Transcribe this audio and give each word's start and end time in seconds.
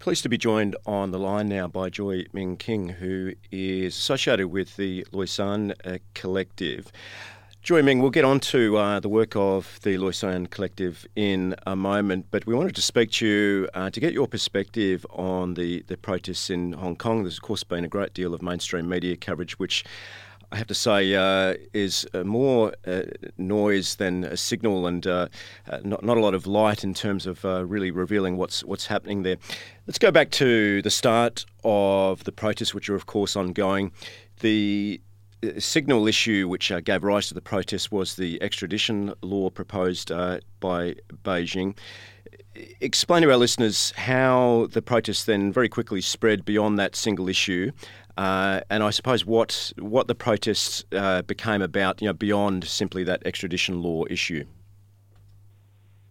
Pleased 0.00 0.22
to 0.22 0.30
be 0.30 0.38
joined 0.38 0.76
on 0.86 1.10
the 1.10 1.18
line 1.18 1.46
now 1.50 1.68
by 1.68 1.90
Joy 1.90 2.24
Ming 2.32 2.56
King, 2.56 2.88
who 2.88 3.34
is 3.52 3.94
associated 3.94 4.48
with 4.48 4.76
the 4.76 5.06
Lausan 5.12 5.74
uh, 5.84 5.98
Collective. 6.14 6.90
Joy 7.62 7.82
Ming, 7.82 8.00
we'll 8.00 8.08
get 8.08 8.24
on 8.24 8.40
to 8.40 8.78
uh, 8.78 9.00
the 9.00 9.10
work 9.10 9.36
of 9.36 9.78
the 9.82 9.98
Lausan 9.98 10.48
Collective 10.48 11.06
in 11.16 11.54
a 11.66 11.76
moment, 11.76 12.28
but 12.30 12.46
we 12.46 12.54
wanted 12.54 12.74
to 12.76 12.82
speak 12.82 13.10
to 13.10 13.26
you 13.26 13.68
uh, 13.74 13.90
to 13.90 14.00
get 14.00 14.14
your 14.14 14.26
perspective 14.26 15.04
on 15.10 15.52
the, 15.52 15.84
the 15.88 15.98
protests 15.98 16.48
in 16.48 16.72
Hong 16.72 16.96
Kong. 16.96 17.24
There's, 17.24 17.36
of 17.36 17.42
course, 17.42 17.62
been 17.62 17.84
a 17.84 17.88
great 17.88 18.14
deal 18.14 18.32
of 18.32 18.40
mainstream 18.40 18.88
media 18.88 19.18
coverage, 19.18 19.58
which 19.58 19.84
I 20.52 20.56
have 20.56 20.66
to 20.66 20.74
say, 20.74 21.14
uh, 21.14 21.54
is 21.72 22.06
uh, 22.12 22.24
more 22.24 22.74
uh, 22.84 23.02
noise 23.38 23.94
than 23.96 24.24
a 24.24 24.36
signal, 24.36 24.86
and 24.86 25.06
uh, 25.06 25.28
uh, 25.68 25.78
not, 25.84 26.02
not 26.02 26.16
a 26.16 26.20
lot 26.20 26.34
of 26.34 26.46
light 26.46 26.82
in 26.82 26.92
terms 26.92 27.24
of 27.26 27.44
uh, 27.44 27.64
really 27.64 27.92
revealing 27.92 28.36
what's 28.36 28.64
what's 28.64 28.86
happening 28.86 29.22
there. 29.22 29.36
Let's 29.86 29.98
go 29.98 30.10
back 30.10 30.30
to 30.32 30.82
the 30.82 30.90
start 30.90 31.46
of 31.62 32.24
the 32.24 32.32
protests, 32.32 32.74
which 32.74 32.88
are 32.88 32.96
of 32.96 33.06
course 33.06 33.36
ongoing. 33.36 33.92
The 34.40 35.00
signal 35.58 36.06
issue 36.06 36.48
which 36.48 36.72
gave 36.84 37.04
rise 37.04 37.28
to 37.28 37.34
the 37.34 37.40
protests 37.40 37.90
was 37.90 38.16
the 38.16 38.42
extradition 38.42 39.14
law 39.22 39.50
proposed 39.50 40.10
by 40.10 40.96
Beijing 41.24 41.76
explain 42.80 43.22
to 43.22 43.30
our 43.30 43.36
listeners 43.36 43.92
how 43.96 44.66
the 44.72 44.82
protests 44.82 45.24
then 45.24 45.52
very 45.52 45.68
quickly 45.68 46.00
spread 46.00 46.44
beyond 46.44 46.78
that 46.78 46.96
single 46.96 47.28
issue 47.28 47.70
uh, 48.20 48.60
and 48.68 48.82
I 48.82 48.90
suppose 48.90 49.24
what 49.24 49.72
what 49.78 50.06
the 50.06 50.14
protests 50.14 50.84
uh, 50.92 51.22
became 51.22 51.62
about, 51.62 52.02
you 52.02 52.06
know, 52.06 52.12
beyond 52.12 52.64
simply 52.64 53.02
that 53.04 53.22
extradition 53.24 53.82
law 53.82 54.04
issue. 54.10 54.44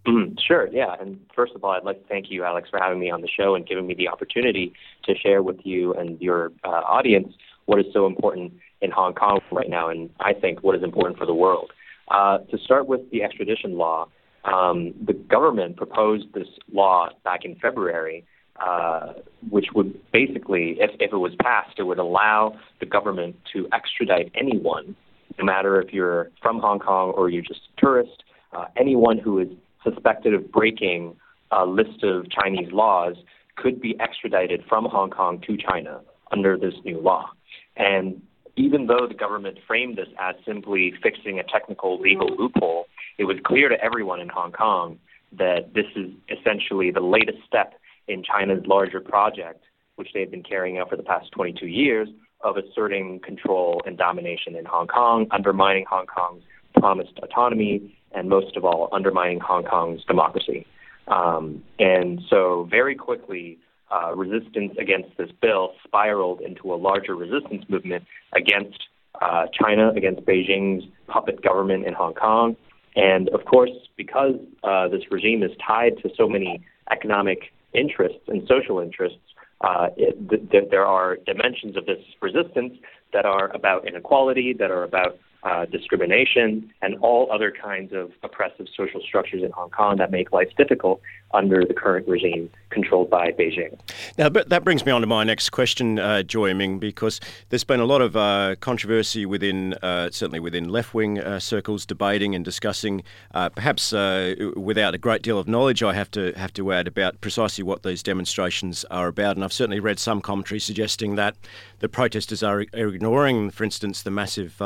Mm, 0.07 0.35
sure, 0.39 0.67
yeah. 0.71 0.95
And 0.99 1.19
first 1.35 1.53
of 1.53 1.63
all, 1.63 1.69
I'd 1.69 1.83
like 1.83 2.01
to 2.01 2.07
thank 2.07 2.31
you, 2.31 2.43
Alex, 2.43 2.67
for 2.67 2.79
having 2.79 2.99
me 2.99 3.11
on 3.11 3.21
the 3.21 3.27
show 3.27 3.53
and 3.53 3.63
giving 3.67 3.85
me 3.85 3.93
the 3.93 4.07
opportunity 4.07 4.73
to 5.03 5.13
share 5.15 5.43
with 5.43 5.59
you 5.63 5.93
and 5.93 6.19
your 6.19 6.51
uh, 6.63 6.81
audience 6.97 7.31
what 7.67 7.77
is 7.77 7.85
so 7.93 8.07
important 8.07 8.53
in 8.81 8.89
Hong 8.89 9.13
Kong 9.13 9.39
right 9.51 9.69
now, 9.69 9.89
and 9.89 10.09
I 10.19 10.33
think 10.33 10.63
what 10.63 10.75
is 10.75 10.81
important 10.81 11.19
for 11.19 11.27
the 11.27 11.35
world. 11.35 11.71
Uh, 12.07 12.39
to 12.49 12.57
start 12.57 12.87
with 12.87 13.01
the 13.11 13.21
extradition 13.21 13.77
law, 13.77 14.07
um, 14.45 14.95
the 15.05 15.13
government 15.13 15.77
proposed 15.77 16.33
this 16.33 16.47
law 16.73 17.09
back 17.23 17.45
in 17.45 17.53
February 17.57 18.25
uh, 18.59 19.13
which 19.49 19.67
would 19.73 19.99
basically, 20.11 20.77
if, 20.79 20.91
if 20.99 21.13
it 21.13 21.17
was 21.17 21.33
passed, 21.41 21.77
it 21.77 21.83
would 21.83 21.99
allow 21.99 22.57
the 22.79 22.85
government 22.85 23.35
to 23.53 23.67
extradite 23.71 24.31
anyone, 24.35 24.95
no 25.37 25.45
matter 25.45 25.81
if 25.81 25.93
you're 25.93 26.29
from 26.41 26.59
Hong 26.59 26.79
Kong 26.79 27.11
or 27.11 27.29
you're 27.29 27.43
just 27.43 27.61
a 27.77 27.79
tourist, 27.79 28.23
uh, 28.53 28.65
anyone 28.77 29.17
who 29.17 29.39
is 29.39 29.47
suspected 29.83 30.33
of 30.33 30.51
breaking 30.51 31.15
a 31.51 31.65
list 31.65 32.03
of 32.03 32.29
Chinese 32.29 32.71
laws 32.71 33.15
could 33.55 33.81
be 33.81 33.99
extradited 33.99 34.63
from 34.67 34.85
Hong 34.85 35.09
Kong 35.09 35.41
to 35.47 35.57
China 35.57 36.01
under 36.31 36.57
this 36.57 36.73
new 36.85 36.99
law. 36.99 37.29
And 37.75 38.21
even 38.55 38.87
though 38.87 39.07
the 39.07 39.13
government 39.13 39.57
framed 39.65 39.97
this 39.97 40.07
as 40.19 40.35
simply 40.45 40.93
fixing 41.01 41.39
a 41.39 41.43
technical 41.43 41.99
legal 41.99 42.27
loophole, 42.35 42.87
it 43.17 43.23
was 43.23 43.37
clear 43.45 43.69
to 43.69 43.81
everyone 43.83 44.19
in 44.19 44.29
Hong 44.29 44.51
Kong 44.51 44.99
that 45.37 45.73
this 45.73 45.85
is 45.95 46.09
essentially 46.29 46.91
the 46.91 47.01
latest 47.01 47.37
step 47.47 47.78
in 48.09 48.23
China's 48.23 48.65
larger 48.65 48.99
project, 48.99 49.63
which 49.95 50.09
they've 50.13 50.29
been 50.29 50.43
carrying 50.43 50.77
out 50.77 50.89
for 50.89 50.97
the 50.97 51.03
past 51.03 51.31
22 51.31 51.67
years, 51.67 52.09
of 52.41 52.55
asserting 52.57 53.19
control 53.19 53.81
and 53.85 53.97
domination 53.97 54.55
in 54.55 54.65
Hong 54.65 54.87
Kong, 54.87 55.27
undermining 55.31 55.85
Hong 55.89 56.05
Kong's 56.05 56.43
promised 56.75 57.19
autonomy, 57.21 57.95
and 58.13 58.29
most 58.29 58.55
of 58.55 58.65
all, 58.65 58.89
undermining 58.91 59.39
Hong 59.39 59.63
Kong's 59.63 60.03
democracy. 60.05 60.65
Um, 61.07 61.63
and 61.79 62.21
so, 62.29 62.67
very 62.69 62.95
quickly, 62.95 63.57
uh, 63.91 64.15
resistance 64.15 64.73
against 64.79 65.17
this 65.17 65.29
bill 65.41 65.73
spiraled 65.83 66.41
into 66.41 66.73
a 66.73 66.75
larger 66.75 67.15
resistance 67.15 67.65
movement 67.67 68.05
against 68.33 68.79
uh, 69.21 69.45
China, 69.51 69.91
against 69.95 70.21
Beijing's 70.21 70.85
puppet 71.07 71.41
government 71.41 71.85
in 71.85 71.93
Hong 71.93 72.13
Kong. 72.13 72.55
And 72.95 73.29
of 73.29 73.45
course, 73.45 73.71
because 73.97 74.35
uh, 74.63 74.87
this 74.87 75.01
regime 75.11 75.43
is 75.43 75.51
tied 75.65 75.97
to 76.03 76.09
so 76.15 76.27
many 76.27 76.63
economic 76.91 77.51
interests 77.73 78.21
and 78.27 78.47
social 78.47 78.79
interests, 78.79 79.19
uh, 79.61 79.87
it, 79.97 80.29
th- 80.29 80.49
th- 80.51 80.69
there 80.69 80.85
are 80.85 81.17
dimensions 81.25 81.75
of 81.75 81.85
this 81.85 81.99
resistance 82.21 82.73
that 83.13 83.25
are 83.25 83.53
about 83.55 83.87
inequality, 83.87 84.53
that 84.53 84.71
are 84.71 84.83
about 84.83 85.17
uh, 85.43 85.65
discrimination, 85.65 86.71
and 86.81 86.95
all 87.01 87.31
other 87.31 87.51
kinds 87.51 87.93
of 87.93 88.11
oppressive 88.23 88.67
social 88.75 89.01
structures 89.01 89.41
in 89.43 89.51
Hong 89.51 89.69
Kong 89.69 89.97
that 89.97 90.11
make 90.11 90.31
life 90.31 90.49
difficult 90.57 91.01
under 91.31 91.63
the 91.63 91.73
current 91.73 92.07
regime 92.07 92.49
controlled 92.71 93.09
by 93.09 93.31
Beijing. 93.31 93.77
Now, 94.17 94.29
that 94.29 94.63
brings 94.63 94.85
me 94.85 94.91
on 94.91 95.01
to 95.01 95.07
my 95.07 95.23
next 95.23 95.51
question, 95.51 95.99
uh, 95.99 96.23
Joy 96.23 96.53
Ming, 96.53 96.79
because 96.79 97.19
there's 97.49 97.63
been 97.63 97.79
a 97.79 97.85
lot 97.85 98.01
of 98.01 98.15
uh, 98.15 98.55
controversy 98.59 99.25
within, 99.25 99.73
uh, 99.75 100.09
certainly 100.11 100.39
within 100.39 100.69
left-wing 100.69 101.19
uh, 101.19 101.39
circles, 101.39 101.85
debating 101.85 102.35
and 102.35 102.43
discussing, 102.43 103.03
uh, 103.33 103.49
perhaps 103.49 103.91
without 103.91 104.93
a 104.93 104.97
great 104.97 105.21
deal 105.21 105.39
of 105.39 105.47
knowledge, 105.47 105.83
I 105.83 105.93
have 105.93 106.11
to 106.11 106.33
have 106.33 106.53
to 106.53 106.73
add 106.73 106.87
about 106.87 107.21
precisely 107.21 107.63
what 107.63 107.83
these 107.83 108.03
demonstrations 108.03 108.83
are 108.85 109.07
about. 109.07 109.35
And 109.35 109.43
I've 109.43 109.53
certainly 109.53 109.79
read 109.79 109.99
some 109.99 110.21
commentary 110.21 110.59
suggesting 110.59 111.15
that 111.15 111.35
the 111.79 111.89
protesters 111.89 112.43
are 112.43 112.61
ignoring, 112.73 113.51
for 113.51 113.63
instance, 113.63 114.01
the 114.01 114.11
massive. 114.11 114.61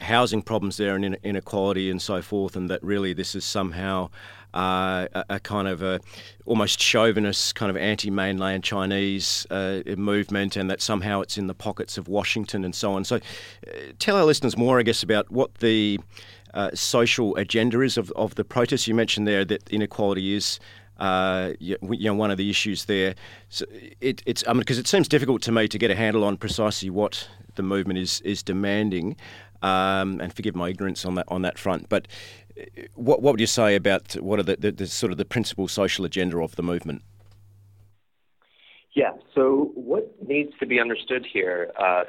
Housing 0.00 0.42
problems 0.42 0.76
there 0.76 0.96
and 0.96 1.16
inequality 1.22 1.90
and 1.90 2.00
so 2.02 2.22
forth, 2.22 2.56
and 2.56 2.68
that 2.70 2.82
really 2.82 3.12
this 3.12 3.34
is 3.34 3.44
somehow 3.44 4.10
uh, 4.54 5.06
a, 5.14 5.24
a, 5.30 5.40
kind 5.40 5.68
of 5.68 5.82
a 5.82 6.00
almost 6.44 6.80
chauvinist 6.80 7.54
kind 7.54 7.70
of 7.70 7.76
anti-mainland 7.76 8.64
Chinese 8.64 9.46
uh, 9.50 9.80
movement, 9.96 10.56
and 10.56 10.68
that 10.70 10.80
somehow 10.82 11.20
it's 11.20 11.38
in 11.38 11.46
the 11.46 11.54
pockets 11.54 11.96
of 11.96 12.08
Washington 12.08 12.64
and 12.64 12.74
so 12.74 12.92
on. 12.92 13.04
So, 13.04 13.16
uh, 13.16 13.70
tell 13.98 14.16
our 14.16 14.24
listeners 14.24 14.56
more, 14.56 14.78
I 14.78 14.82
guess, 14.82 15.02
about 15.02 15.30
what 15.30 15.54
the 15.56 16.00
uh, 16.54 16.70
social 16.74 17.36
agenda 17.36 17.80
is 17.80 17.96
of, 17.96 18.10
of 18.12 18.34
the 18.34 18.44
protests. 18.44 18.88
You 18.88 18.94
mentioned 18.94 19.26
there 19.26 19.44
that 19.44 19.68
inequality 19.70 20.34
is. 20.34 20.58
Uh, 20.98 21.54
you 21.60 21.78
know, 21.80 22.12
one 22.12 22.30
of 22.30 22.36
the 22.36 22.50
issues 22.50 22.84
there. 22.84 23.14
So 23.48 23.64
it, 24.02 24.22
it's 24.26 24.44
I 24.46 24.52
mean, 24.52 24.58
because 24.58 24.76
it 24.78 24.86
seems 24.86 25.08
difficult 25.08 25.40
to 25.42 25.50
me 25.50 25.66
to 25.66 25.78
get 25.78 25.90
a 25.90 25.94
handle 25.94 26.24
on 26.24 26.36
precisely 26.36 26.90
what 26.90 27.26
the 27.54 27.62
movement 27.62 27.98
is 27.98 28.20
is 28.20 28.42
demanding. 28.42 29.16
Um, 29.62 30.20
and 30.20 30.32
forgive 30.32 30.56
my 30.56 30.70
ignorance 30.70 31.04
on 31.04 31.16
that 31.16 31.26
on 31.28 31.42
that 31.42 31.58
front. 31.58 31.88
But 31.88 32.08
what, 32.94 33.22
what 33.22 33.32
would 33.32 33.40
you 33.40 33.46
say 33.46 33.74
about 33.74 34.14
what 34.14 34.38
are 34.38 34.42
the, 34.42 34.56
the, 34.56 34.72
the 34.72 34.86
sort 34.86 35.12
of 35.12 35.18
the 35.18 35.24
principal 35.24 35.68
social 35.68 36.04
agenda 36.04 36.38
of 36.38 36.56
the 36.56 36.62
movement? 36.62 37.02
Yeah, 38.94 39.12
so 39.34 39.70
what 39.74 40.12
needs 40.26 40.52
to 40.58 40.66
be 40.66 40.80
understood 40.80 41.24
here, 41.30 41.70
uh, 41.78 42.04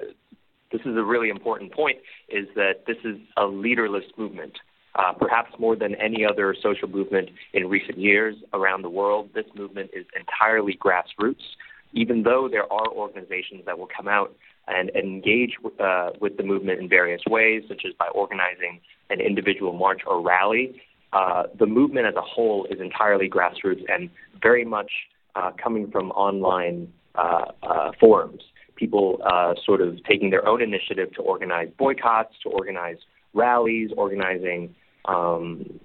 this 0.72 0.82
is 0.82 0.98
a 0.98 1.04
really 1.04 1.30
important 1.30 1.72
point, 1.74 2.00
is 2.28 2.48
that 2.56 2.86
this 2.88 2.98
is 3.04 3.18
a 3.38 3.46
leaderless 3.46 4.06
movement. 4.18 4.58
Uh, 4.96 5.14
perhaps 5.14 5.54
more 5.58 5.76
than 5.76 5.96
any 5.96 6.26
other 6.26 6.54
social 6.62 6.90
movement 6.90 7.30
in 7.54 7.70
recent 7.70 7.98
years 7.98 8.36
around 8.54 8.82
the 8.82 8.90
world, 8.90 9.30
this 9.34 9.46
movement 9.56 9.90
is 9.94 10.06
entirely 10.20 10.76
grassroots. 10.76 11.44
Even 11.94 12.24
though 12.24 12.50
there 12.50 12.72
are 12.72 12.88
organizations 12.90 13.64
that 13.66 13.78
will 13.78 13.88
come 13.96 14.08
out 14.08 14.36
and 14.68 14.90
engage 14.92 15.58
uh, 15.80 16.12
with 16.20 16.38
the 16.38 16.44
movement 16.44 16.80
in 16.80 16.88
various 16.88 17.22
ways, 17.28 17.64
such 17.68 17.84
as 17.86 17.94
by 17.98 18.08
organizing 18.10 18.80
an 19.10 19.20
individual 19.20 19.74
march 19.74 20.02
or 20.06 20.22
rally. 20.22 20.82
Uh, 21.14 21.44
the 21.60 21.66
movement 21.66 22.08
as 22.08 22.16
a 22.16 22.22
whole 22.22 22.66
is 22.70 22.80
entirely 22.80 23.30
grassroots 23.30 23.84
and 23.90 24.10
very 24.42 24.64
much 24.64 24.92
uh, 25.36 25.52
coming 25.62 25.90
from 25.92 26.12
online 26.12 26.92
uh, 27.16 27.46
uh, 27.64 27.92
forums. 28.00 28.42
People 28.76 29.22
uh, 29.26 29.54
sort 29.66 29.82
of 29.82 30.04
taking 30.06 30.30
their 30.30 30.48
own 30.48 30.62
initiative 30.62 31.14
to 31.14 31.22
organize 31.22 31.70
boycotts, 31.78 32.34
to 32.44 32.50
organize 32.50 32.98
rallies, 33.34 33.92
organizing 33.98 34.74
um, 35.06 35.80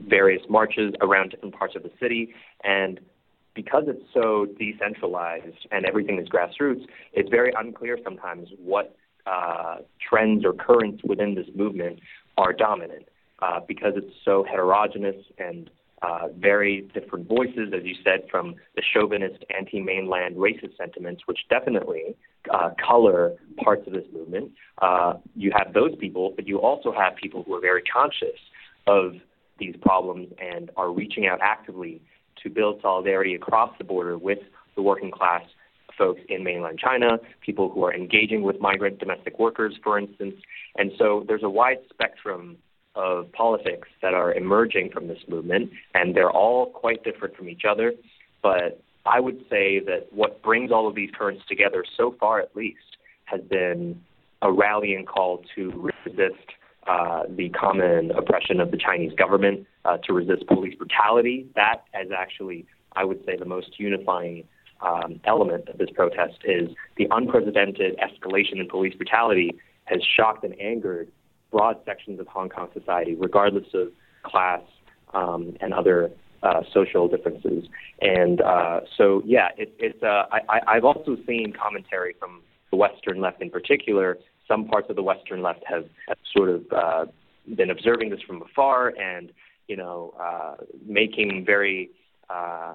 various 0.00 0.42
marches 0.48 0.94
around 1.00 1.30
different 1.30 1.54
parts 1.54 1.74
of 1.76 1.82
the 1.82 1.90
city, 2.00 2.32
and 2.62 3.00
because 3.54 3.84
it's 3.86 4.04
so 4.12 4.46
decentralized 4.58 5.66
and 5.70 5.86
everything 5.86 6.18
is 6.18 6.28
grassroots, 6.28 6.84
it's 7.12 7.30
very 7.30 7.52
unclear 7.58 7.98
sometimes 8.02 8.48
what 8.58 8.96
uh, 9.26 9.76
trends 10.06 10.44
or 10.44 10.52
currents 10.52 11.02
within 11.04 11.34
this 11.34 11.46
movement 11.54 12.00
are 12.36 12.52
dominant 12.52 13.08
uh, 13.40 13.60
because 13.66 13.92
it's 13.96 14.14
so 14.24 14.44
heterogeneous 14.44 15.24
and 15.38 15.70
uh, 16.02 16.28
very 16.36 16.82
different 16.92 17.26
voices, 17.26 17.72
as 17.74 17.82
you 17.84 17.94
said, 18.04 18.28
from 18.30 18.54
the 18.76 18.82
chauvinist, 18.92 19.42
anti-mainland, 19.56 20.36
racist 20.36 20.76
sentiments, 20.76 21.22
which 21.26 21.38
definitely 21.48 22.14
uh, 22.52 22.70
color 22.86 23.34
parts 23.62 23.86
of 23.86 23.94
this 23.94 24.04
movement. 24.12 24.52
Uh, 24.82 25.14
you 25.34 25.50
have 25.56 25.72
those 25.72 25.94
people, 25.96 26.34
but 26.36 26.46
you 26.46 26.60
also 26.60 26.92
have 26.92 27.16
people 27.16 27.42
who 27.44 27.54
are 27.54 27.60
very 27.60 27.82
conscious 27.82 28.38
of 28.86 29.14
these 29.58 29.74
problems 29.80 30.28
and 30.38 30.70
are 30.76 30.90
reaching 30.90 31.26
out 31.26 31.38
actively 31.40 32.02
to 32.44 32.50
build 32.50 32.80
solidarity 32.80 33.34
across 33.34 33.76
the 33.78 33.84
border 33.84 34.16
with 34.16 34.38
the 34.76 34.82
working 34.82 35.10
class 35.10 35.42
folks 35.96 36.20
in 36.28 36.42
mainland 36.42 36.78
China, 36.78 37.18
people 37.40 37.70
who 37.70 37.84
are 37.84 37.94
engaging 37.94 38.42
with 38.42 38.60
migrant 38.60 38.98
domestic 38.98 39.38
workers, 39.38 39.74
for 39.82 39.98
instance. 39.98 40.34
And 40.76 40.92
so 40.98 41.24
there's 41.26 41.42
a 41.42 41.50
wide 41.50 41.78
spectrum 41.90 42.56
of 42.94 43.30
politics 43.32 43.88
that 44.02 44.14
are 44.14 44.32
emerging 44.34 44.90
from 44.92 45.08
this 45.08 45.18
movement, 45.28 45.70
and 45.94 46.14
they're 46.14 46.30
all 46.30 46.66
quite 46.66 47.02
different 47.04 47.36
from 47.36 47.48
each 47.48 47.62
other. 47.68 47.92
But 48.42 48.80
I 49.06 49.20
would 49.20 49.40
say 49.50 49.80
that 49.80 50.08
what 50.10 50.42
brings 50.42 50.70
all 50.70 50.88
of 50.88 50.94
these 50.94 51.10
currents 51.16 51.42
together, 51.48 51.84
so 51.96 52.14
far 52.18 52.40
at 52.40 52.54
least, 52.54 52.78
has 53.24 53.40
been 53.42 54.00
a 54.42 54.52
rallying 54.52 55.04
call 55.04 55.42
to 55.54 55.90
resist 56.06 56.50
uh, 56.86 57.22
the 57.28 57.48
common 57.50 58.10
oppression 58.12 58.60
of 58.60 58.70
the 58.70 58.76
Chinese 58.76 59.12
government, 59.14 59.66
uh, 59.84 59.98
to 59.98 60.12
resist 60.12 60.46
police 60.46 60.74
brutality. 60.74 61.46
That 61.54 61.84
is 62.00 62.10
actually, 62.16 62.66
I 62.94 63.04
would 63.04 63.24
say, 63.24 63.36
the 63.36 63.44
most 63.44 63.78
unifying 63.78 64.44
um, 64.80 65.20
element 65.24 65.68
of 65.68 65.78
this 65.78 65.90
protest 65.94 66.38
is 66.44 66.70
the 66.96 67.06
unprecedented 67.10 67.96
escalation 67.98 68.60
in 68.60 68.68
police 68.68 68.94
brutality 68.94 69.52
has 69.84 70.00
shocked 70.16 70.44
and 70.44 70.58
angered 70.60 71.10
broad 71.50 71.76
sections 71.84 72.20
of 72.20 72.26
Hong 72.26 72.48
Kong 72.48 72.68
society, 72.72 73.14
regardless 73.14 73.66
of 73.74 73.88
class 74.22 74.62
um, 75.12 75.56
and 75.60 75.72
other 75.72 76.10
uh, 76.42 76.62
social 76.72 77.08
differences. 77.08 77.64
And 78.00 78.40
uh, 78.40 78.80
so, 78.96 79.22
yeah, 79.24 79.48
it, 79.56 79.74
it's. 79.78 80.02
Uh, 80.02 80.24
I, 80.32 80.60
I've 80.66 80.84
also 80.84 81.16
seen 81.26 81.52
commentary 81.52 82.14
from 82.18 82.42
the 82.70 82.76
Western 82.76 83.20
left, 83.20 83.40
in 83.40 83.50
particular. 83.50 84.18
Some 84.46 84.66
parts 84.66 84.88
of 84.90 84.96
the 84.96 85.02
Western 85.02 85.42
left 85.42 85.64
have, 85.66 85.86
have 86.08 86.18
sort 86.36 86.50
of 86.50 86.64
uh, 86.72 87.06
been 87.56 87.70
observing 87.70 88.10
this 88.10 88.20
from 88.22 88.42
afar, 88.42 88.88
and 88.88 89.32
you 89.68 89.76
know, 89.76 90.14
uh, 90.20 90.56
making 90.86 91.44
very 91.46 91.90
uh, 92.28 92.74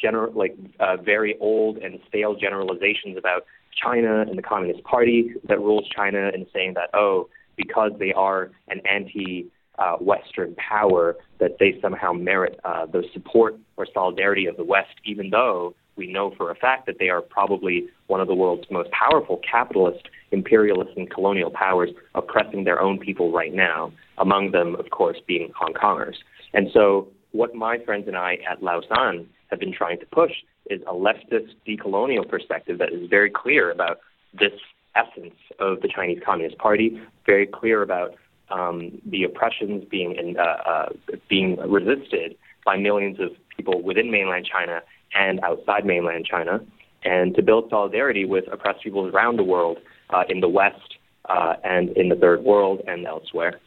general, 0.00 0.32
like 0.32 0.56
uh, 0.80 0.96
very 0.96 1.36
old 1.38 1.78
and 1.78 1.98
stale 2.08 2.34
generalizations 2.34 3.16
about 3.16 3.44
China 3.82 4.22
and 4.22 4.36
the 4.36 4.42
Communist 4.42 4.82
Party 4.84 5.32
that 5.48 5.58
rules 5.58 5.88
China, 5.94 6.30
and 6.32 6.46
saying 6.52 6.74
that 6.74 6.90
oh, 6.94 7.28
because 7.56 7.92
they 7.98 8.12
are 8.12 8.50
an 8.68 8.80
anti 8.86 9.46
uh, 9.78 9.96
Western 9.96 10.54
power 10.56 11.16
that 11.38 11.56
they 11.58 11.78
somehow 11.80 12.12
merit 12.12 12.60
uh, 12.64 12.86
the 12.86 13.02
support 13.14 13.56
or 13.76 13.86
solidarity 13.92 14.46
of 14.46 14.56
the 14.56 14.64
West, 14.64 14.94
even 15.04 15.30
though 15.30 15.74
we 16.00 16.10
know 16.10 16.32
for 16.36 16.50
a 16.50 16.54
fact 16.54 16.86
that 16.86 16.96
they 16.98 17.10
are 17.10 17.20
probably 17.20 17.86
one 18.06 18.22
of 18.22 18.26
the 18.26 18.34
world's 18.34 18.64
most 18.70 18.90
powerful 18.90 19.38
capitalist, 19.48 20.08
imperialist, 20.32 20.92
and 20.96 21.10
colonial 21.10 21.50
powers 21.50 21.90
oppressing 22.14 22.64
their 22.64 22.80
own 22.80 22.98
people 22.98 23.30
right 23.30 23.52
now, 23.52 23.92
among 24.16 24.50
them, 24.50 24.74
of 24.76 24.88
course, 24.90 25.18
being 25.28 25.52
Hong 25.54 25.74
Kongers. 25.74 26.16
And 26.54 26.68
so, 26.72 27.08
what 27.32 27.54
my 27.54 27.76
friends 27.84 28.08
and 28.08 28.16
I 28.16 28.38
at 28.50 28.62
Lausan 28.62 29.26
have 29.50 29.60
been 29.60 29.74
trying 29.74 30.00
to 30.00 30.06
push 30.06 30.32
is 30.70 30.80
a 30.88 30.94
leftist 30.94 31.50
decolonial 31.68 32.26
perspective 32.26 32.78
that 32.78 32.92
is 32.92 33.08
very 33.10 33.30
clear 33.30 33.70
about 33.70 33.98
this 34.32 34.52
essence 34.96 35.34
of 35.58 35.82
the 35.82 35.88
Chinese 35.88 36.20
Communist 36.24 36.56
Party, 36.58 36.98
very 37.26 37.46
clear 37.46 37.82
about 37.82 38.14
um, 38.50 39.00
the 39.04 39.22
oppressions 39.24 39.84
being 39.90 40.16
in, 40.16 40.36
uh, 40.38 40.70
uh, 40.70 40.88
being 41.28 41.56
resisted 41.58 42.36
by 42.64 42.76
millions 42.76 43.20
of 43.20 43.30
people 43.54 43.82
within 43.82 44.10
mainland 44.10 44.48
China 44.50 44.80
and 45.14 45.40
outside 45.40 45.84
mainland 45.84 46.26
China, 46.26 46.60
and 47.04 47.34
to 47.34 47.42
build 47.42 47.68
solidarity 47.70 48.24
with 48.24 48.44
oppressed 48.52 48.82
peoples 48.82 49.12
around 49.12 49.36
the 49.36 49.44
world 49.44 49.78
uh, 50.10 50.24
in 50.28 50.40
the 50.40 50.48
West 50.48 50.96
uh, 51.28 51.54
and 51.64 51.90
in 51.90 52.08
the 52.08 52.16
Third 52.16 52.42
World 52.42 52.82
and 52.86 53.06
elsewhere. 53.06 53.60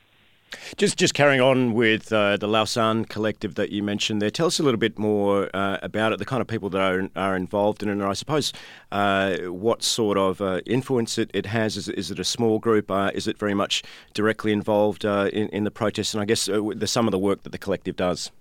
Just 0.77 0.99
just 0.99 1.15
carrying 1.15 1.41
on 1.41 1.73
with 1.73 2.13
uh, 2.13 2.37
the 2.37 2.47
Lausan 2.47 3.09
collective 3.09 3.55
that 3.55 3.71
you 3.71 3.81
mentioned 3.81 4.21
there, 4.21 4.29
tell 4.29 4.45
us 4.45 4.59
a 4.59 4.63
little 4.63 4.79
bit 4.79 4.99
more 4.99 5.49
uh, 5.51 5.79
about 5.81 6.13
it, 6.13 6.19
the 6.19 6.25
kind 6.25 6.41
of 6.41 6.47
people 6.47 6.69
that 6.69 6.79
are, 6.79 7.09
are 7.15 7.35
involved 7.35 7.81
in 7.81 7.89
it, 7.89 7.93
and 7.93 8.03
I 8.03 8.13
suppose 8.13 8.53
uh, 8.91 9.37
what 9.47 9.81
sort 9.81 10.15
of 10.15 10.41
uh, 10.41 10.61
influence 10.67 11.17
it, 11.17 11.31
it 11.33 11.47
has. 11.47 11.75
Is, 11.75 11.89
is 11.89 12.11
it 12.11 12.19
a 12.19 12.23
small 12.23 12.59
group? 12.59 12.91
Is 13.15 13.27
it 13.27 13.39
very 13.39 13.55
much 13.55 13.81
directly 14.13 14.51
involved 14.51 15.05
in, 15.05 15.49
in 15.49 15.63
the 15.63 15.71
protests? 15.71 16.13
And 16.13 16.21
I 16.21 16.25
guess 16.25 16.45
the, 16.45 16.85
some 16.85 17.07
of 17.07 17.11
the 17.11 17.19
work 17.19 17.41
that 17.43 17.51
the 17.51 17.57
collective 17.57 17.95
does. 17.95 18.31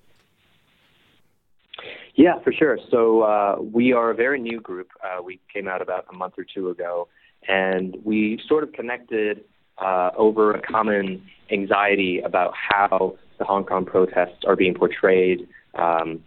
Yeah, 2.14 2.40
for 2.44 2.52
sure. 2.52 2.78
So 2.90 3.22
uh, 3.22 3.56
we 3.60 3.92
are 3.92 4.10
a 4.10 4.14
very 4.14 4.40
new 4.40 4.60
group. 4.60 4.88
Uh, 5.02 5.22
we 5.22 5.40
came 5.52 5.66
out 5.66 5.80
about 5.80 6.06
a 6.12 6.16
month 6.16 6.34
or 6.36 6.44
two 6.44 6.68
ago, 6.68 7.08
and 7.48 7.96
we 8.04 8.40
sort 8.46 8.64
of 8.64 8.72
connected 8.72 9.44
uh, 9.78 10.10
over 10.16 10.52
a 10.52 10.60
common 10.60 11.22
anxiety 11.50 12.20
about 12.20 12.52
how 12.54 13.16
the 13.38 13.44
Hong 13.44 13.64
Kong 13.64 13.86
protests 13.86 14.44
are 14.46 14.56
being 14.56 14.74
portrayed 14.74 15.48
um, 15.74 16.22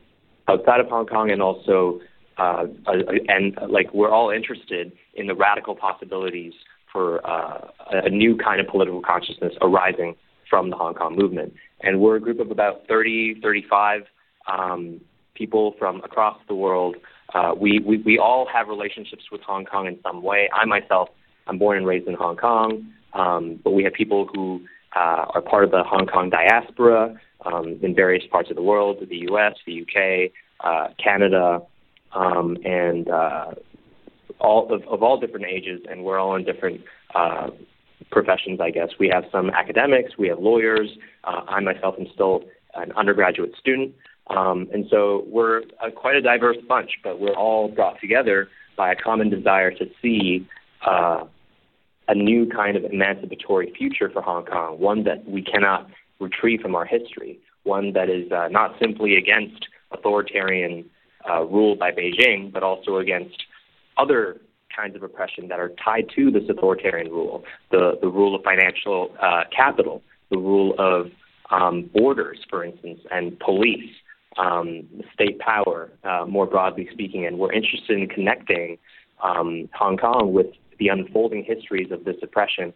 outside 0.47 0.79
of 0.79 0.87
Hong 0.87 1.05
Kong, 1.05 1.29
and 1.29 1.41
also, 1.41 2.01
uh, 2.38 2.65
and 3.27 3.57
like 3.69 3.93
we're 3.93 4.11
all 4.11 4.31
interested 4.31 4.91
in 5.13 5.27
the 5.27 5.35
radical 5.35 5.75
possibilities 5.75 6.53
for 6.91 7.25
uh, 7.29 7.67
a 7.91 8.09
new 8.09 8.35
kind 8.35 8.59
of 8.59 8.67
political 8.67 9.01
consciousness 9.01 9.53
arising 9.61 10.15
from 10.49 10.69
the 10.71 10.75
Hong 10.75 10.95
Kong 10.95 11.15
movement. 11.15 11.53
And 11.81 11.99
we're 11.99 12.15
a 12.15 12.21
group 12.21 12.39
of 12.39 12.51
about 12.51 12.88
30, 12.88 13.41
35 13.41 14.03
um, 14.47 15.01
people 15.35 15.75
from 15.77 16.01
across 16.03 16.37
the 16.47 16.55
world. 16.55 16.95
Uh, 17.33 17.53
we, 17.57 17.79
we, 17.79 17.97
we 17.99 18.17
all 18.17 18.47
have 18.51 18.67
relationships 18.67 19.25
with 19.31 19.41
Hong 19.41 19.65
Kong 19.65 19.87
in 19.87 19.99
some 20.01 20.23
way. 20.23 20.49
I 20.53 20.65
myself, 20.65 21.09
I'm 21.47 21.57
born 21.57 21.77
and 21.77 21.85
raised 21.85 22.07
in 22.07 22.15
Hong 22.15 22.37
Kong. 22.37 22.87
Um, 23.13 23.59
but 23.63 23.71
we 23.71 23.83
have 23.83 23.93
people 23.93 24.27
who 24.33 24.61
uh, 24.95 25.25
are 25.33 25.41
part 25.41 25.63
of 25.63 25.71
the 25.71 25.83
Hong 25.83 26.07
Kong 26.07 26.29
diaspora 26.29 27.19
um, 27.45 27.79
in 27.81 27.95
various 27.95 28.23
parts 28.29 28.49
of 28.49 28.55
the 28.55 28.61
world, 28.61 28.97
the 29.07 29.17
U.S., 29.29 29.53
the 29.65 29.81
UK, 29.81 30.31
uh, 30.61 30.93
Canada, 31.01 31.61
um, 32.13 32.57
and 32.63 33.09
uh, 33.09 33.51
all 34.39 34.73
of, 34.73 34.83
of, 34.83 35.03
all 35.03 35.19
different 35.19 35.45
ages, 35.45 35.81
and 35.89 36.03
we're 36.03 36.19
all 36.19 36.35
in 36.35 36.45
different 36.45 36.81
uh, 37.13 37.49
professions, 38.11 38.59
I 38.61 38.71
guess. 38.71 38.89
We 38.99 39.09
have 39.09 39.25
some 39.31 39.49
academics, 39.49 40.17
we 40.17 40.27
have 40.29 40.39
lawyers. 40.39 40.89
Uh, 41.23 41.41
I 41.47 41.59
myself 41.59 41.95
am 41.99 42.07
still 42.13 42.43
an 42.73 42.91
undergraduate 42.93 43.53
student. 43.59 43.93
Um, 44.27 44.68
and 44.74 44.86
so 44.89 45.24
we're 45.27 45.63
a, 45.83 45.92
quite 45.92 46.16
a 46.16 46.22
diverse 46.22 46.57
bunch, 46.68 46.92
but 47.04 47.19
we're 47.19 47.36
all 47.36 47.68
brought 47.68 48.00
together 48.01 48.50
by 48.75 48.92
a 48.92 48.95
common 48.95 49.30
desire 49.30 49.72
to 49.72 49.86
see 50.01 50.48
uh, 50.86 51.25
a 52.07 52.16
new 52.16 52.48
kind 52.48 52.75
of 52.75 52.83
emancipatory 52.83 53.74
future 53.77 54.10
for 54.10 54.22
Hong 54.22 54.45
Kong, 54.45 54.80
one 54.80 55.04
that 55.04 55.27
we 55.27 55.42
cannot 55.42 55.88
retrieve 56.19 56.62
from 56.62 56.75
our 56.75 56.86
history, 56.86 57.39
one 57.63 57.94
that 57.94 58.10
is 58.10 58.31
uh, 58.31 58.48
not 58.50 58.75
simply 58.80 59.16
against 59.16 59.68
authoritarian 59.92 60.86
uh, 61.30 61.44
rule 61.44 61.75
by 61.75 61.92
Beijing, 61.92 62.51
but 62.51 62.63
also 62.63 62.98
against 62.98 63.44
other 63.98 64.38
kinds 64.75 64.95
of 64.95 65.04
oppression 65.04 65.48
that 65.48 65.60
are 65.60 65.72
tied 65.83 66.10
to 66.16 66.31
this 66.31 66.44
authoritarian 66.50 67.12
rule, 67.12 67.44
the, 67.72 67.98
the 68.01 68.07
rule 68.07 68.36
of 68.36 68.44
financial 68.44 69.16
uh, 69.22 69.44
capital, 69.56 70.01
the 70.30 70.38
rule 70.38 70.75
of 70.77 71.07
um, 71.51 71.89
borders, 71.94 72.39
for 72.50 72.63
instance, 72.63 73.00
and 73.12 73.39
police, 73.39 73.89
um, 74.37 74.87
state 75.13 75.39
power, 75.39 75.91
uh, 76.03 76.25
more 76.27 76.45
broadly 76.45 76.87
speaking. 76.91 77.25
And 77.25 77.39
we're 77.39 77.53
interested 77.53 77.97
in 77.97 78.07
connecting 78.07 78.77
um, 79.23 79.69
Hong 79.74 79.98
Kong 79.98 80.33
with 80.33 80.48
the 80.79 80.89
unfolding 80.89 81.43
histories 81.43 81.91
of 81.91 82.03
this 82.03 82.17
oppression 82.21 82.74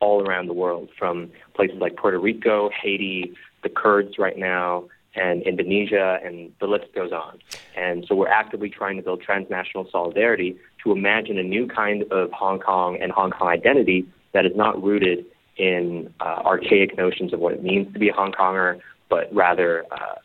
all 0.00 0.26
around 0.26 0.48
the 0.48 0.52
world, 0.52 0.88
from 0.98 1.30
places 1.54 1.76
like 1.80 1.96
Puerto 1.96 2.18
Rico, 2.18 2.70
Haiti, 2.70 3.34
the 3.62 3.68
Kurds 3.68 4.18
right 4.18 4.36
now, 4.36 4.88
and 5.14 5.42
Indonesia, 5.42 6.18
and 6.24 6.52
the 6.60 6.66
list 6.66 6.86
goes 6.94 7.12
on. 7.12 7.38
And 7.76 8.04
so 8.08 8.14
we're 8.14 8.28
actively 8.28 8.68
trying 8.68 8.96
to 8.96 9.02
build 9.02 9.22
transnational 9.22 9.86
solidarity 9.92 10.56
to 10.82 10.92
imagine 10.92 11.38
a 11.38 11.42
new 11.42 11.68
kind 11.68 12.04
of 12.10 12.32
Hong 12.32 12.58
Kong 12.58 12.98
and 13.00 13.12
Hong 13.12 13.30
Kong 13.30 13.48
identity 13.48 14.06
that 14.32 14.44
is 14.44 14.52
not 14.56 14.82
rooted 14.82 15.24
in 15.56 16.12
uh, 16.20 16.42
archaic 16.44 16.96
notions 16.96 17.32
of 17.32 17.40
what 17.40 17.52
it 17.52 17.62
means 17.62 17.92
to 17.92 17.98
be 17.98 18.08
a 18.08 18.12
Hong 18.12 18.32
Konger, 18.32 18.80
but 19.08 19.32
rather 19.32 19.84
uh, 19.92 20.16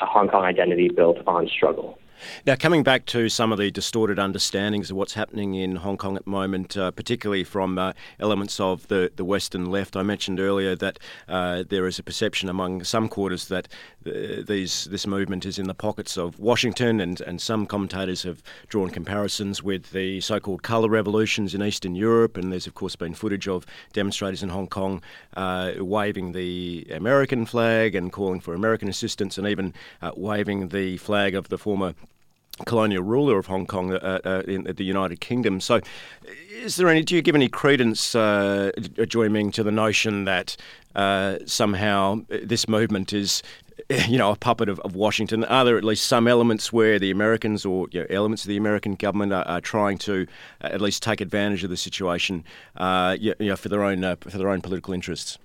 a 0.00 0.06
Hong 0.06 0.28
Kong 0.28 0.44
identity 0.44 0.88
built 0.88 1.18
on 1.26 1.48
struggle. 1.48 1.98
Now, 2.46 2.56
coming 2.56 2.82
back 2.82 3.06
to 3.06 3.28
some 3.28 3.52
of 3.52 3.58
the 3.58 3.70
distorted 3.70 4.18
understandings 4.18 4.90
of 4.90 4.96
what's 4.96 5.14
happening 5.14 5.54
in 5.54 5.76
Hong 5.76 5.96
Kong 5.96 6.16
at 6.16 6.24
the 6.24 6.30
moment, 6.30 6.76
uh, 6.76 6.90
particularly 6.90 7.44
from 7.44 7.78
uh, 7.78 7.92
elements 8.18 8.60
of 8.60 8.88
the, 8.88 9.10
the 9.16 9.24
Western 9.24 9.66
left, 9.70 9.96
I 9.96 10.02
mentioned 10.02 10.40
earlier 10.40 10.76
that 10.76 10.98
uh, 11.28 11.64
there 11.68 11.86
is 11.86 11.98
a 11.98 12.02
perception 12.02 12.48
among 12.48 12.84
some 12.84 13.08
quarters 13.08 13.48
that 13.48 13.68
uh, 14.06 14.42
these 14.46 14.86
this 14.90 15.06
movement 15.06 15.44
is 15.44 15.58
in 15.58 15.66
the 15.66 15.74
pockets 15.74 16.16
of 16.16 16.38
Washington, 16.38 17.00
and, 17.00 17.20
and 17.20 17.40
some 17.40 17.66
commentators 17.66 18.22
have 18.22 18.42
drawn 18.68 18.90
comparisons 18.90 19.62
with 19.62 19.90
the 19.92 20.20
so 20.20 20.40
called 20.40 20.62
colour 20.62 20.88
revolutions 20.88 21.54
in 21.54 21.62
Eastern 21.62 21.94
Europe. 21.94 22.36
And 22.36 22.52
there's, 22.52 22.66
of 22.66 22.74
course, 22.74 22.96
been 22.96 23.14
footage 23.14 23.48
of 23.48 23.66
demonstrators 23.92 24.42
in 24.42 24.48
Hong 24.48 24.68
Kong 24.68 25.02
uh, 25.36 25.72
waving 25.78 26.32
the 26.32 26.86
American 26.90 27.46
flag 27.46 27.94
and 27.94 28.12
calling 28.12 28.40
for 28.40 28.54
American 28.54 28.88
assistance, 28.88 29.38
and 29.38 29.46
even 29.46 29.74
uh, 30.02 30.12
waving 30.16 30.68
the 30.68 30.96
flag 30.98 31.34
of 31.34 31.48
the 31.48 31.58
former 31.58 31.94
colonial 32.64 33.02
ruler 33.02 33.38
of 33.38 33.46
Hong 33.46 33.66
Kong 33.66 33.92
uh, 33.92 34.20
uh, 34.24 34.42
in 34.46 34.64
the 34.64 34.84
United 34.84 35.20
Kingdom. 35.20 35.60
So, 35.60 35.80
is 36.50 36.76
there 36.76 36.88
any? 36.88 37.02
Do 37.02 37.14
you 37.14 37.22
give 37.22 37.34
any 37.34 37.48
credence, 37.48 38.14
uh, 38.14 38.70
Ming, 39.14 39.50
to 39.52 39.62
the 39.62 39.72
notion 39.72 40.24
that 40.24 40.56
uh, 40.94 41.38
somehow 41.46 42.22
this 42.28 42.68
movement 42.68 43.12
is? 43.12 43.42
You 44.06 44.18
know, 44.18 44.30
a 44.30 44.36
puppet 44.36 44.68
of, 44.68 44.78
of, 44.80 44.94
Washington. 44.94 45.42
Are 45.44 45.64
there 45.64 45.78
at 45.78 45.82
least 45.82 46.06
some 46.06 46.28
elements 46.28 46.72
where 46.72 46.98
the 46.98 47.10
Americans 47.10 47.64
or 47.64 47.88
you 47.90 48.00
know, 48.00 48.06
elements 48.10 48.44
of 48.44 48.48
the 48.48 48.58
American 48.58 48.94
government 48.94 49.32
are, 49.32 49.44
are, 49.48 49.60
trying 49.60 49.98
to 49.98 50.26
uh, 50.62 50.66
at 50.66 50.80
least 50.80 51.02
take 51.02 51.20
advantage 51.20 51.64
of 51.64 51.70
the 51.70 51.78
situation, 51.78 52.44
uh, 52.76 53.16
you 53.18 53.34
know, 53.40 53.56
for 53.56 53.68
their 53.68 53.82
own 53.82 54.02
for 54.20 54.36
their 54.36 54.50
own 54.50 54.60
political 54.60 54.92
interests? 54.92 55.38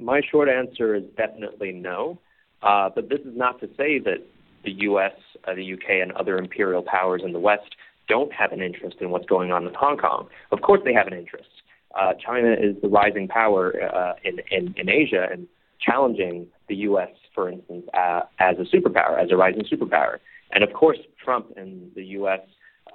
my 0.00 0.20
short 0.30 0.48
answer 0.48 0.94
is 0.94 1.04
definitely 1.16 1.72
no. 1.72 2.18
Uh, 2.62 2.90
but 2.94 3.08
this 3.08 3.20
is 3.20 3.36
not 3.36 3.60
to 3.60 3.68
say 3.76 3.98
that 3.98 4.26
the 4.64 4.72
U.S., 4.72 5.12
uh, 5.46 5.54
the 5.54 5.64
U.K., 5.64 6.00
and 6.00 6.12
other 6.12 6.38
imperial 6.38 6.82
powers 6.82 7.22
in 7.24 7.32
the 7.32 7.38
West 7.38 7.76
don't 8.08 8.32
have 8.32 8.52
an 8.52 8.62
interest 8.62 8.96
in 9.00 9.10
what's 9.10 9.26
going 9.26 9.52
on 9.52 9.66
in 9.66 9.74
Hong 9.74 9.96
Kong. 9.96 10.28
Of 10.52 10.62
course, 10.62 10.80
they 10.84 10.94
have 10.94 11.06
an 11.06 11.14
interest. 11.14 11.48
Uh, 11.94 12.12
China 12.14 12.52
is 12.52 12.76
the 12.82 12.88
rising 12.88 13.28
power 13.28 13.74
uh, 13.82 14.14
in, 14.24 14.38
in, 14.50 14.74
in 14.76 14.88
Asia 14.88 15.26
and 15.30 15.46
challenging 15.80 16.46
the 16.68 16.76
U.S., 16.76 17.10
for 17.34 17.48
instance, 17.48 17.86
uh, 17.94 18.22
as 18.38 18.56
a 18.58 18.76
superpower, 18.76 19.22
as 19.22 19.30
a 19.30 19.36
rising 19.36 19.62
superpower. 19.62 20.18
And 20.52 20.62
of 20.62 20.72
course, 20.72 20.98
Trump 21.22 21.52
and 21.56 21.90
the 21.94 22.04
U.S. 22.04 22.40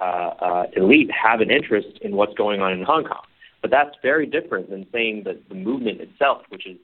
Uh, 0.00 0.04
uh, 0.04 0.66
elite 0.76 1.10
have 1.10 1.40
an 1.40 1.50
interest 1.50 1.98
in 2.00 2.16
what's 2.16 2.34
going 2.34 2.60
on 2.60 2.72
in 2.72 2.82
Hong 2.82 3.04
Kong. 3.04 3.22
But 3.60 3.70
that's 3.70 3.94
very 4.02 4.26
different 4.26 4.70
than 4.70 4.86
saying 4.92 5.22
that 5.24 5.48
the 5.48 5.54
movement 5.54 6.00
itself, 6.00 6.42
which 6.48 6.66
is 6.66 6.76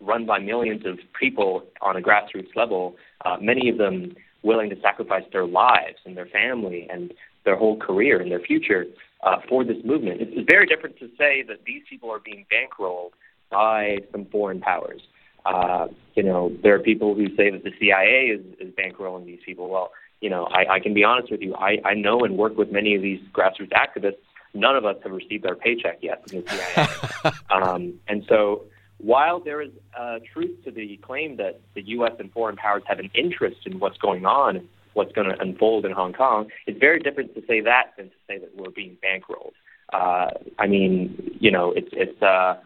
run 0.00 0.26
by 0.26 0.38
millions 0.38 0.84
of 0.86 0.98
people 1.18 1.64
on 1.80 1.96
a 1.96 2.00
grassroots 2.00 2.54
level, 2.54 2.96
uh, 3.24 3.36
many 3.40 3.68
of 3.68 3.78
them 3.78 4.14
willing 4.42 4.70
to 4.70 4.80
sacrifice 4.80 5.24
their 5.32 5.46
lives 5.46 5.98
and 6.04 6.16
their 6.16 6.26
family 6.26 6.86
and 6.90 7.12
their 7.44 7.56
whole 7.56 7.76
career 7.76 8.20
and 8.20 8.30
their 8.30 8.40
future 8.40 8.86
uh, 9.22 9.36
for 9.48 9.64
this 9.64 9.76
movement. 9.84 10.20
It's, 10.20 10.46
very 10.46 10.66
different 10.66 10.98
to 10.98 11.08
say 11.18 11.42
that 11.48 11.64
these 11.66 11.82
people 11.88 12.10
are 12.10 12.20
being 12.20 12.46
bankrolled 12.52 13.10
by 13.50 13.98
some 14.12 14.26
foreign 14.26 14.60
powers. 14.60 15.00
Uh, 15.44 15.88
you 16.14 16.22
know, 16.22 16.52
there 16.62 16.74
are 16.74 16.78
people 16.78 17.14
who 17.14 17.28
say 17.36 17.50
that 17.50 17.64
the 17.64 17.72
CIA 17.80 18.26
is, 18.26 18.40
is 18.60 18.72
bankrolling 18.74 19.26
these 19.26 19.40
people. 19.44 19.68
Well, 19.68 19.92
you 20.20 20.30
know, 20.30 20.44
I, 20.46 20.74
I 20.74 20.80
can 20.80 20.94
be 20.94 21.04
honest 21.04 21.30
with 21.30 21.40
you. 21.40 21.54
I, 21.54 21.78
I 21.84 21.94
know 21.94 22.20
and 22.20 22.36
work 22.36 22.56
with 22.56 22.72
many 22.72 22.94
of 22.94 23.02
these 23.02 23.20
grassroots 23.32 23.72
activists. 23.72 24.16
None 24.54 24.76
of 24.76 24.84
us 24.84 24.96
have 25.02 25.12
received 25.12 25.46
our 25.46 25.54
paycheck 25.54 25.98
yet 26.02 26.28
from 26.28 26.42
the 26.42 26.50
CIA. 26.50 27.32
um, 27.50 27.94
and 28.08 28.24
so, 28.28 28.64
while 28.98 29.40
there 29.40 29.60
is 29.60 29.70
uh, 29.98 30.18
truth 30.32 30.64
to 30.64 30.70
the 30.70 30.98
claim 31.02 31.36
that 31.36 31.60
the 31.74 31.82
U.S. 31.82 32.12
and 32.18 32.32
foreign 32.32 32.56
powers 32.56 32.82
have 32.86 32.98
an 32.98 33.10
interest 33.14 33.58
in 33.66 33.78
what's 33.78 33.98
going 33.98 34.24
on 34.24 34.56
and 34.56 34.68
what's 34.94 35.12
going 35.12 35.28
to 35.28 35.38
unfold 35.40 35.84
in 35.84 35.92
Hong 35.92 36.12
Kong, 36.12 36.48
it's 36.66 36.78
very 36.80 37.00
different 37.00 37.34
to 37.34 37.42
say 37.46 37.60
that 37.60 37.92
than 37.96 38.06
to 38.06 38.16
say 38.26 38.38
that 38.38 38.56
we're 38.56 38.70
being 38.70 38.96
bankrolled. 39.04 39.52
Uh, 39.92 40.30
I 40.58 40.66
mean, 40.66 41.36
you 41.38 41.50
know, 41.50 41.72
it's 41.72 41.90
it's 41.92 42.20
uh, 42.22 42.56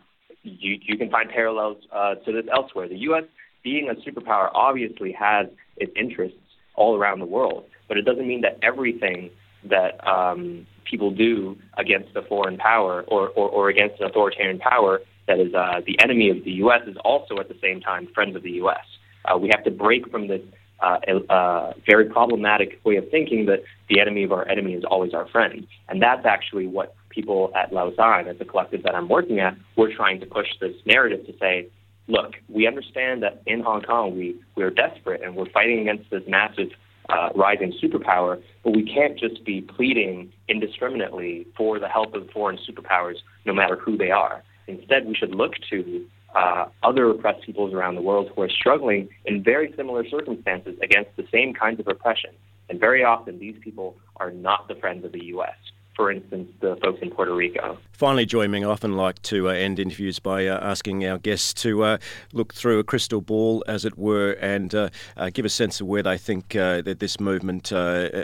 you 0.43 0.79
you 0.83 0.97
can 0.97 1.11
find 1.11 1.29
parallels 1.29 1.79
uh, 1.93 2.15
to 2.15 2.33
this 2.33 2.45
elsewhere. 2.53 2.89
The 2.89 2.99
U.S. 2.99 3.25
being 3.63 3.91
a 3.91 3.95
superpower 4.09 4.51
obviously 4.55 5.13
has 5.13 5.47
its 5.77 5.93
interests 5.97 6.39
all 6.77 6.97
around 6.97 7.19
the 7.19 7.27
world, 7.27 7.65
but 7.89 7.99
it 7.99 8.03
doesn't 8.03 8.27
mean 8.27 8.41
that 8.43 8.59
everything 8.63 9.31
that 9.65 10.07
um, 10.09 10.67
people 10.85 11.11
do 11.11 11.57
against 11.77 12.17
a 12.17 12.23
foreign 12.23 12.57
power 12.57 13.05
or, 13.09 13.29
or, 13.31 13.49
or 13.49 13.69
against 13.69 14.01
an 14.01 14.07
authoritarian 14.07 14.59
power 14.59 15.01
that 15.31 15.39
is 15.39 15.55
uh, 15.55 15.81
the 15.87 15.97
enemy 16.01 16.29
of 16.29 16.43
the 16.45 16.51
U.S. 16.65 16.81
is 16.89 16.97
also 17.05 17.39
at 17.39 17.49
the 17.49 17.57
same 17.63 17.81
time 17.81 18.09
friends 18.13 18.35
of 18.35 18.43
the 18.43 18.51
U.S. 18.63 18.85
Uh, 19.25 19.39
we 19.39 19.49
have 19.55 19.63
to 19.63 19.71
break 19.71 20.11
from 20.11 20.27
this 20.27 20.43
uh, 20.83 20.99
uh, 21.29 21.73
very 21.87 22.07
problematic 22.07 22.81
way 22.85 22.97
of 22.97 23.09
thinking 23.11 23.47
that 23.47 23.63
the 23.89 24.01
enemy 24.01 24.25
of 24.25 24.33
our 24.33 24.49
enemy 24.49 24.73
is 24.73 24.83
always 24.85 25.15
our 25.15 25.29
friend. 25.29 25.69
And 25.89 26.03
that's 26.03 26.27
actually 26.27 26.67
what 26.67 26.97
people 27.11 27.53
at 27.55 27.71
Lausan, 27.71 28.29
at 28.29 28.39
the 28.41 28.45
collective 28.45 28.83
that 28.83 28.95
I'm 28.95 29.09
working 29.09 29.39
at, 29.39 29.57
we're 29.77 29.95
trying 29.95 30.19
to 30.21 30.27
push 30.27 30.49
this 30.61 30.75
narrative 30.85 31.25
to 31.27 31.33
say, 31.39 31.69
look, 32.09 32.33
we 32.49 32.67
understand 32.67 33.23
that 33.23 33.43
in 33.47 33.61
Hong 33.61 33.83
Kong 33.83 34.17
we, 34.17 34.35
we're 34.57 34.71
desperate 34.71 35.23
and 35.23 35.37
we're 35.37 35.51
fighting 35.51 35.79
against 35.81 36.11
this 36.11 36.23
massive 36.27 36.71
uh, 37.09 37.29
rising 37.37 37.73
superpower, 37.83 38.43
but 38.65 38.75
we 38.75 38.83
can't 38.83 39.19
just 39.19 39.45
be 39.45 39.61
pleading 39.61 40.33
indiscriminately 40.49 41.47
for 41.57 41.79
the 41.79 41.89
help 41.89 42.15
of 42.15 42.29
foreign 42.31 42.59
superpowers, 42.69 43.17
no 43.45 43.53
matter 43.53 43.77
who 43.77 43.97
they 43.97 44.11
are. 44.11 44.43
Instead, 44.79 45.07
we 45.07 45.15
should 45.15 45.35
look 45.35 45.53
to 45.71 46.07
uh, 46.35 46.67
other 46.83 47.11
oppressed 47.11 47.45
peoples 47.45 47.75
around 47.75 47.97
the 47.97 48.03
world 48.03 48.31
who 48.35 48.43
are 48.43 48.49
struggling 48.49 49.09
in 49.25 49.43
very 49.43 49.73
similar 49.77 50.07
circumstances 50.09 50.77
against 50.83 51.11
the 51.17 51.27
same 51.33 51.53
kinds 51.53 51.81
of 51.81 51.89
oppression. 51.89 52.31
And 52.69 52.79
very 52.79 53.03
often, 53.03 53.39
these 53.39 53.57
people 53.61 53.97
are 54.17 54.31
not 54.31 54.69
the 54.69 54.77
friends 54.77 55.05
of 55.05 55.13
the 55.13 55.25
U.S 55.27 55.57
for 55.97 56.11
instance, 56.11 56.51
the 56.61 56.77
folks 56.77 57.01
in 57.03 57.11
Puerto 57.11 57.35
Rico. 57.35 57.79
Finally, 57.93 58.25
Joy 58.25 58.49
Ming, 58.49 58.65
I 58.65 58.69
often 58.69 58.97
like 58.97 59.21
to 59.23 59.51
uh, 59.51 59.53
end 59.53 59.79
interviews 59.79 60.19
by 60.19 60.47
uh, 60.47 60.59
asking 60.63 61.05
our 61.05 61.19
guests 61.19 61.53
to 61.63 61.83
uh, 61.83 61.99
look 62.33 62.55
through 62.55 62.79
a 62.79 62.85
crystal 62.85 63.21
ball, 63.21 63.63
as 63.69 63.85
it 63.85 63.99
were, 63.99 64.31
and 64.41 64.75
uh, 64.75 64.89
uh, 65.19 65.29
give 65.29 65.45
a 65.45 65.51
sense 65.51 65.83
of 65.83 65.87
where 65.87 66.03
they 66.03 66.17
think 66.17 66.57
uh, 66.57 66.81
that 66.81 67.01
this 67.01 67.21
movement 67.21 67.71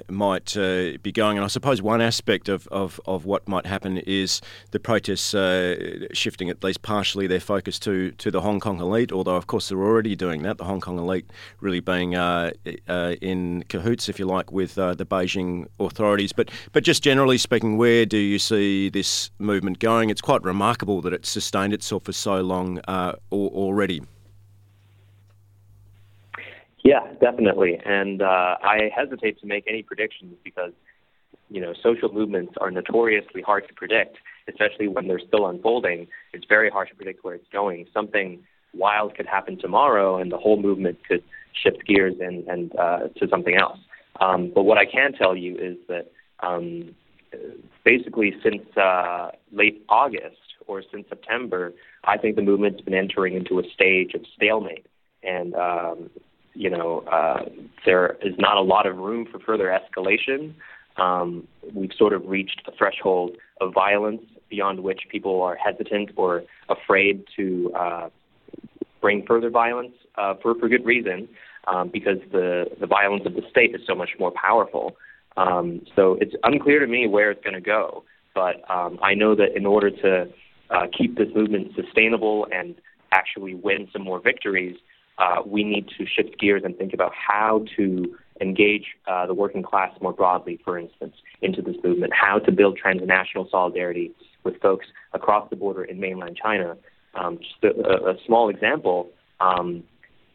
might 0.09 0.55
be 0.55 1.13
going. 1.13 1.37
And 1.37 1.45
I 1.45 1.49
suppose 1.49 1.83
one 1.83 2.01
aspect 2.01 2.49
of, 2.49 2.67
of, 2.69 2.99
of 3.05 3.27
what 3.27 3.47
might 3.47 3.67
happen 3.67 3.99
is 3.99 4.41
the 4.71 4.81
protests 4.81 5.35
shifting 6.17 6.49
at 6.49 6.65
least 6.65 6.81
partially 6.81 7.27
their 7.27 7.41
focus 7.41 7.79
to, 7.81 8.13
to 8.13 8.31
the 8.31 8.41
Hong 8.41 8.61
Kong 8.61 8.81
elite, 8.81 9.13
although, 9.13 9.37
of 9.37 9.47
course, 9.47 9.69
they're 9.69 9.79
already 9.79 10.17
doing 10.17 10.43
that. 10.45 10.57
The 10.57 10.65
Hong 10.65 10.81
Kong 10.81 10.99
elite 10.99 11.31
really 11.61 11.81
being 11.81 12.15
in 12.15 13.65
cahoots, 13.69 14.09
if 14.09 14.19
you 14.19 14.25
like, 14.25 14.51
with 14.51 14.77
the 14.77 14.95
Beijing 14.97 15.67
authorities. 15.79 16.33
But, 16.33 16.51
but 16.73 16.83
just 16.83 17.03
generally 17.03 17.37
speaking, 17.37 17.56
speaking, 17.57 17.79
where 17.79 18.05
do 18.05 18.19
you 18.19 18.39
see 18.39 18.91
this 18.91 19.31
movement 19.39 19.79
going? 19.79 20.11
It's 20.11 20.21
quite 20.21 20.43
remarkable 20.43 21.01
that 21.01 21.15
it's 21.15 21.31
sustained 21.31 21.73
itself 21.73 22.05
for 22.05 22.13
so 22.13 22.43
long 22.43 22.81
uh, 22.87 23.15
already. 23.33 24.03
Yeah, 26.85 27.01
definitely. 27.19 27.81
And 27.83 28.21
uh, 28.21 28.57
I 28.63 28.91
hesitate 28.95 29.41
to 29.41 29.47
make 29.47 29.65
any 29.67 29.83
predictions 29.83 30.35
because, 30.45 30.73
you 31.49 31.63
know, 31.63 31.73
social 31.83 32.13
movements 32.13 32.53
are 32.61 32.71
notoriously 32.71 33.41
hard 33.41 33.67
to 33.69 33.73
predict, 33.73 34.19
especially 34.49 34.89
when 34.89 35.09
they're 35.09 35.27
still 35.27 35.47
unfolding. 35.47 36.09
It's 36.35 36.45
very 36.47 36.69
hard 36.69 36.91
to 36.91 36.95
predict 36.95 37.25
where 37.25 37.37
it's 37.37 37.49
going. 37.51 37.87
Something 37.95 38.41
wild 38.75 39.17
could 39.17 39.27
happen 39.27 39.59
tomorrow, 39.59 40.19
and 40.19 40.31
the 40.31 40.37
whole 40.37 40.61
movement 40.61 40.99
could 41.09 41.25
shift 41.55 41.87
gears 41.87 42.17
and, 42.21 42.47
and 42.49 42.77
uh, 42.79 43.09
to 43.17 43.27
something 43.31 43.57
else. 43.57 43.79
Um, 44.21 44.53
but 44.55 44.65
what 44.65 44.77
I 44.77 44.85
can 44.85 45.15
tell 45.15 45.35
you 45.35 45.57
is 45.57 45.79
that 45.89 46.13
um, 46.41 46.95
basically 47.85 48.35
since 48.43 48.65
uh, 48.77 49.31
late 49.53 49.85
August 49.89 50.37
or 50.67 50.83
since 50.93 51.07
September, 51.09 51.73
I 52.05 52.19
think 52.19 52.37
the 52.37 52.43
movement's 52.43 52.81
been 52.81 52.95
entering 52.95 53.35
into 53.35 53.59
a 53.59 53.63
stage 53.73 54.15
of 54.15 54.23
stalemate. 54.35 54.87
And, 55.23 55.55
um, 55.55 56.11
you 56.55 56.71
know, 56.71 57.01
uh, 57.01 57.45
there 57.85 58.17
is 58.23 58.35
not 58.39 58.57
a 58.57 58.63
lot 58.63 58.87
of 58.87 58.97
room 58.97 59.27
for 59.31 59.39
further 59.39 59.67
escalation. 59.67 60.55
Um, 60.97 61.47
we've 61.75 61.93
sort 61.97 62.13
of 62.13 62.27
reached 62.27 62.63
a 62.67 62.73
threshold 62.73 63.37
of 63.61 63.75
violence 63.75 64.23
beyond 64.49 64.83
which 64.83 65.03
people 65.11 65.43
are 65.43 65.57
hesitant 65.57 66.11
or 66.17 66.45
afraid 66.69 67.25
to 67.37 67.73
uh, 67.75 68.09
bring 69.01 69.27
further 69.27 69.51
violence 69.51 69.95
uh, 70.17 70.35
for, 70.41 70.55
for 70.55 70.69
good 70.69 70.85
reason, 70.85 71.29
um, 71.67 71.91
because 71.93 72.19
the, 72.33 72.67
the 72.81 72.87
violence 72.87 73.25
of 73.27 73.35
the 73.35 73.43
state 73.51 73.75
is 73.75 73.81
so 73.87 73.95
much 73.95 74.11
more 74.19 74.33
powerful. 74.33 74.97
Um, 75.37 75.83
so 75.95 76.17
it's 76.21 76.35
unclear 76.43 76.81
to 76.81 76.87
me 76.87 77.07
where 77.07 77.31
it's 77.31 77.43
going 77.43 77.55
to 77.55 77.61
go. 77.61 78.05
But 78.35 78.69
um, 78.71 78.99
I 79.03 79.15
know 79.15 79.35
that 79.35 79.57
in 79.57 79.67
order 79.67 79.91
to 79.91 80.29
uh, 80.71 80.87
keep 80.97 81.17
this 81.17 81.29
movement 81.35 81.73
sustainable 81.75 82.47
and 82.53 82.75
actually 83.13 83.55
win 83.55 83.89
some 83.93 84.03
more 84.03 84.21
victories, 84.21 84.77
uh, 85.19 85.43
we 85.47 85.65
need 85.65 85.89
to 85.99 86.07
shift 86.07 86.39
gears 86.39 86.63
and 86.65 86.77
think 86.77 86.93
about 86.93 87.13
how 87.15 87.65
to 87.77 88.15
engage 88.41 88.85
uh, 89.07 89.27
the 89.27 89.35
working 89.35 89.63
class 89.63 89.91
more 90.03 90.13
broadly, 90.13 90.61
for 90.65 90.79
instance, 90.79 91.15
into 91.41 91.63
this 91.63 91.77
movement, 91.83 92.13
how 92.13 92.39
to 92.39 92.53
build 92.53 92.77
transnational 92.77 93.49
solidarity 93.51 94.13
with 94.45 94.61
folks 94.61 94.87
across 95.15 95.49
the 95.49 95.57
border 95.57 95.85
in 95.85 95.99
mainland 95.99 96.39
China. 96.41 96.77
Um, 97.15 97.39
just 97.39 97.65
a, 97.65 98.11
a, 98.11 98.15
small 98.27 98.51
example, 98.51 99.09
um, 99.41 99.83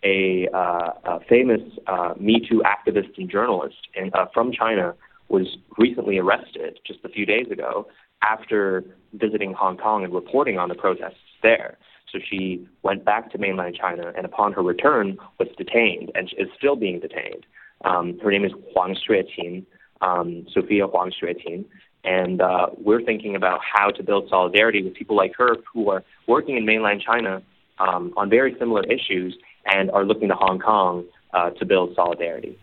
a, 0.04 0.48
uh, 0.54 0.92
a 1.06 1.20
famous 1.30 1.62
uh, 1.88 2.14
Me 2.20 2.40
Too 2.48 2.64
activist 2.66 3.18
and 3.18 3.30
journalist 3.30 3.88
in, 3.96 4.12
uh, 4.14 4.26
from 4.34 4.52
China 4.52 4.96
was 5.30 5.58
recently 5.78 6.18
arrested 6.18 6.80
just 6.86 7.00
a 7.04 7.10
few 7.10 7.26
days 7.26 7.50
ago 7.52 7.88
after 8.22 8.84
visiting 9.14 9.54
Hong 9.54 9.78
Kong 9.78 10.04
and 10.04 10.14
reporting 10.14 10.58
on 10.58 10.70
the 10.70 10.76
protests 10.76 11.16
there. 11.42 11.78
So 12.12 12.20
she 12.30 12.68
went 12.84 13.06
back 13.06 13.32
to 13.32 13.38
mainland 13.38 13.78
China 13.80 14.12
and 14.16 14.26
upon 14.26 14.54
her 14.54 14.62
return 14.62 15.18
was 15.40 15.48
detained 15.58 16.12
and 16.14 16.30
is 16.38 16.48
still 16.58 16.76
being 16.76 17.00
detained. 17.00 17.46
Um, 17.86 18.20
her 18.20 18.32
name 18.32 18.44
is 18.44 18.52
Huang 18.74 18.96
Xueqin, 18.96 19.66
um, 20.02 20.46
Sophia 20.54 20.88
Huang 20.88 21.12
Xueqin. 21.12 21.66
And 22.04 22.42
uh, 22.42 22.68
we're 22.78 23.02
thinking 23.02 23.36
about 23.36 23.62
how 23.64 23.92
to 23.92 24.04
build 24.04 24.28
solidarity 24.30 24.84
with 24.84 24.96
people 24.96 25.16
like 25.16 25.34
her 25.38 25.56
who 25.72 25.90
are 25.90 26.04
working 26.28 26.58
in 26.58 26.66
mainland 26.66 27.02
China 27.02 27.42
um, 27.80 28.14
on 28.18 28.30
very 28.30 28.56
similar 28.60 28.84
issues 28.84 29.38
and 29.66 29.92
are 29.92 30.06
looking 30.06 30.30
to 30.30 30.36
Hong 30.36 30.60
Kong 30.60 31.06
uh, 31.34 31.52
to 31.52 31.66
build 31.66 31.96
solidarity. 31.96 32.58